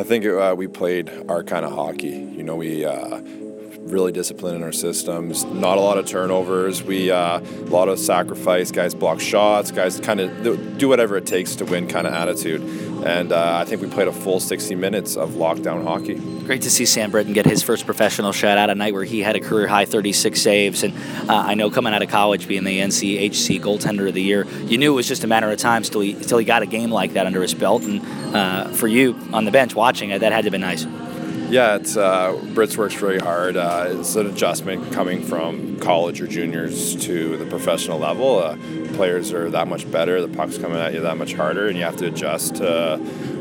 [0.00, 2.08] I think uh, we played our kind of hockey.
[2.08, 3.20] You know, we uh,
[3.90, 5.44] really disciplined in our systems.
[5.44, 6.82] Not a lot of turnovers.
[6.82, 8.70] We uh, a lot of sacrifice.
[8.70, 9.70] Guys block shots.
[9.70, 12.62] Guys kind of do whatever it takes to win kind of attitude.
[13.04, 16.14] And uh, I think we played a full 60 minutes of lockdown hockey.
[16.44, 19.20] Great to see Sam Brittain get his first professional shot out a night where he
[19.20, 20.82] had a career high 36 saves.
[20.82, 20.94] And
[21.30, 24.76] uh, I know coming out of college, being the NCHC goaltender of the year, you
[24.76, 27.14] knew it was just a matter of time till he, he got a game like
[27.14, 27.82] that under his belt.
[27.82, 28.02] And
[28.34, 30.86] uh, for you on the bench watching it, that had to be nice.
[31.50, 33.56] Yeah, it's uh, Brits works really hard.
[33.56, 38.38] Uh, it's an adjustment coming from college or juniors to the professional level.
[38.38, 38.56] Uh,
[38.94, 40.20] players are that much better.
[40.20, 43.00] The puck's coming at you that much harder, and you have to adjust to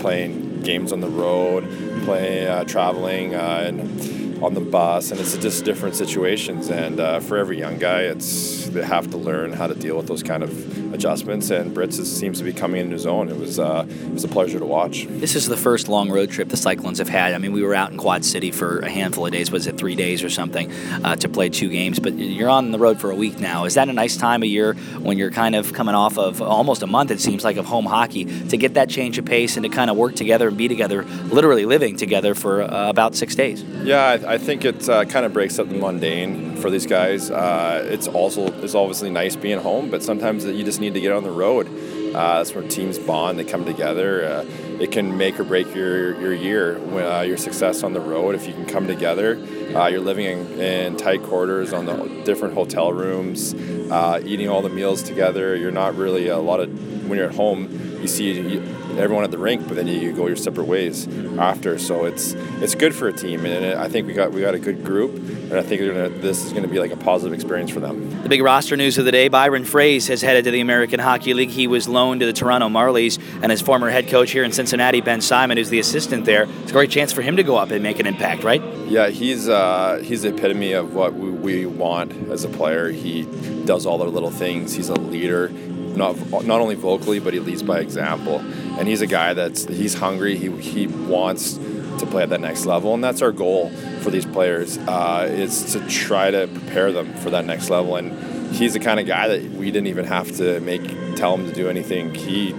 [0.00, 1.64] playing games on the road,
[2.04, 4.00] playing uh, traveling, uh, and
[4.42, 6.70] on the bus, and it's just different situations.
[6.70, 10.06] And uh, for every young guy, it's they have to learn how to deal with
[10.06, 11.50] those kind of adjustments.
[11.50, 13.28] And Brits is, seems to be coming into his own.
[13.28, 15.06] It was uh, it was a pleasure to watch.
[15.08, 17.34] This is the first long road trip the Cyclones have had.
[17.34, 19.50] I mean, we were out in Quad City for a handful of days.
[19.50, 20.70] Was it three days or something
[21.04, 21.98] uh, to play two games?
[21.98, 23.64] But you're on the road for a week now.
[23.64, 26.82] Is that a nice time of year when you're kind of coming off of almost
[26.82, 27.10] a month?
[27.10, 29.90] It seems like of home hockey to get that change of pace and to kind
[29.90, 33.62] of work together and be together, literally living together for uh, about six days.
[33.62, 37.32] Yeah, I, I think it uh, kind of breaks up the mundane for these guys.
[37.32, 41.10] Uh, it's also it's obviously nice being home, but sometimes you just need to get
[41.10, 41.66] on the road.
[42.14, 44.24] Uh, that's where teams bond, they come together.
[44.24, 44.44] Uh,
[44.78, 48.36] it can make or break your, your year, when, uh, your success on the road.
[48.36, 49.36] If you can come together,
[49.74, 54.68] uh, you're living in, in, tight quarters on the different hotel rooms, eating all the
[54.68, 55.56] meals together.
[55.56, 58.60] You're not really a lot of, when you're at home, you see you,
[58.98, 61.06] everyone at the rink, but then you go your separate ways
[61.38, 61.78] after.
[61.78, 64.58] So it's it's good for a team, and I think we got we got a
[64.58, 67.70] good group, and I think gonna, this is going to be like a positive experience
[67.70, 68.22] for them.
[68.22, 71.34] The big roster news of the day: Byron Froese has headed to the American Hockey
[71.34, 71.50] League.
[71.50, 75.00] He was loaned to the Toronto Marlies, and his former head coach here in Cincinnati,
[75.00, 76.44] Ben Simon, who's the assistant there.
[76.62, 78.62] It's a great chance for him to go up and make an impact, right?
[78.86, 82.90] Yeah, he's uh, he's the epitome of what we, we want as a player.
[82.90, 83.22] He
[83.64, 84.74] does all the little things.
[84.74, 85.52] He's a leader
[85.96, 88.38] not not only vocally, but he leads by example.
[88.78, 90.36] And he's a guy that's he's hungry.
[90.36, 91.54] He he wants
[91.98, 93.70] to play at that next level, and that's our goal
[94.00, 97.96] for these players uh, is to try to prepare them for that next level.
[97.96, 100.82] And he's the kind of guy that we didn't even have to make
[101.16, 102.14] tell him to do anything.
[102.14, 102.52] He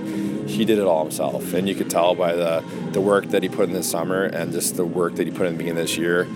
[0.47, 3.49] he did it all himself, and you could tell by the the work that he
[3.49, 5.87] put in this summer and just the work that he put in the beginning of
[5.87, 6.27] this year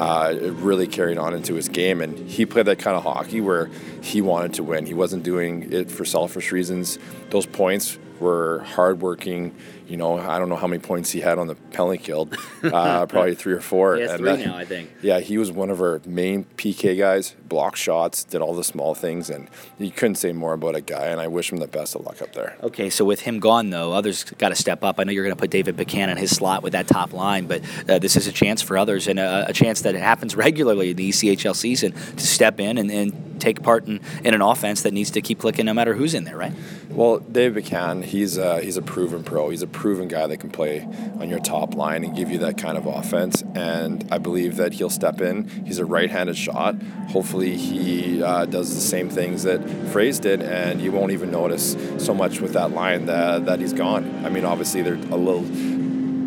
[0.00, 2.00] uh, it really carried on into his game.
[2.00, 3.66] And he played that kind of hockey where
[4.02, 4.86] he wanted to win.
[4.86, 6.98] He wasn't doing it for selfish reasons.
[7.30, 9.54] Those points were hardworking.
[9.86, 12.30] You know, I don't know how many points he had on the penalty kill,
[12.62, 13.96] uh, probably three or four.
[13.96, 14.90] He three now, I think.
[15.02, 17.36] Yeah, he was one of our main PK guys.
[17.46, 19.48] Blocked shots, did all the small things, and
[19.78, 21.08] you couldn't say more about a guy.
[21.08, 22.56] And I wish him the best of luck up there.
[22.62, 24.98] Okay, so with him gone though, others got to step up.
[24.98, 27.46] I know you're going to put David Buchanan in his slot with that top line,
[27.46, 30.34] but uh, this is a chance for others and a, a, chance that it happens
[30.34, 34.42] regularly in the ECHL season to step in and, and take part in, in an
[34.42, 36.52] offense that needs to keep clicking no matter who's in there, right?
[36.90, 39.50] Well, David McCann, he's a, he's a proven pro.
[39.50, 40.86] He's a proven guy that can play
[41.18, 43.42] on your top line and give you that kind of offense.
[43.54, 45.48] And I believe that he'll step in.
[45.66, 46.76] He's a right-handed shot.
[47.08, 51.76] Hopefully, he uh, does the same things that Froese did, and you won't even notice
[51.98, 54.24] so much with that line that, that he's gone.
[54.24, 55.44] I mean, obviously, they're a little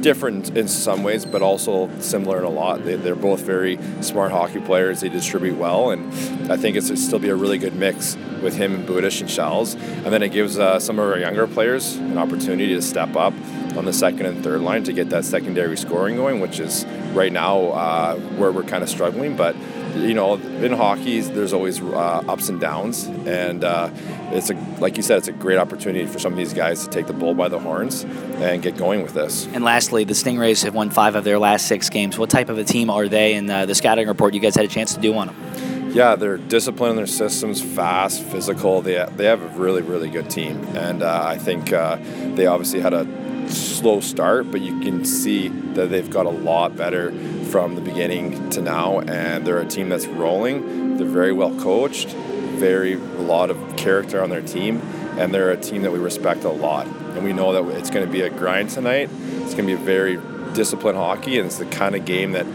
[0.01, 2.83] different in some ways, but also similar in a lot.
[2.83, 5.01] They, are both very smart hockey players.
[5.01, 8.85] They distribute well, and I think it's still be a really good mix with him
[8.85, 9.75] Budish and Shells.
[9.75, 13.33] And then it gives uh, some of our younger players an opportunity to step up
[13.77, 17.31] on the second and third line to get that secondary scoring going, which is right
[17.31, 19.35] now uh, where we're kind of struggling.
[19.35, 19.55] But
[19.95, 23.89] you know, in hockey, there's always uh, ups and downs, and uh,
[24.31, 26.89] it's a like you said, it's a great opportunity for some of these guys to
[26.89, 29.47] take the bull by the horns and get going with this.
[29.47, 32.17] And lastly, the Stingrays have won five of their last six games.
[32.17, 33.33] What type of a team are they?
[33.33, 35.91] And uh, the scouting report you guys had a chance to do on them.
[35.93, 38.81] Yeah, they're disciplined in their systems, fast, physical.
[38.81, 41.97] They they have a really really good team, and uh, I think uh,
[42.35, 43.05] they obviously had a
[43.49, 47.11] slow start, but you can see that they've got a lot better
[47.45, 50.97] from the beginning to now, and they're a team that's rolling.
[50.97, 54.81] They're very well coached, very a lot of character on their team,
[55.17, 56.87] and they're a team that we respect a lot.
[56.87, 59.09] And we know that it's going to be a grind tonight.
[59.11, 60.19] It's going to be a very
[60.53, 62.45] disciplined hockey, and it's the kind of game that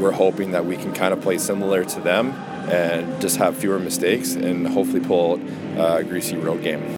[0.00, 2.32] we're hoping that we can kind of play similar to them
[2.70, 5.40] and just have fewer mistakes and hopefully pull
[5.78, 6.84] uh, a greasy road game.